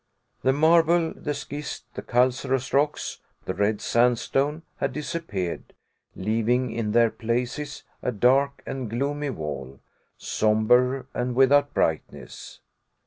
[0.41, 5.75] The marble, the schist, the calcareous rocks, the red sandstone, had disappeared,
[6.15, 9.79] leaving in their places a dark and gloomy wall,
[10.17, 12.61] somber and without brightness.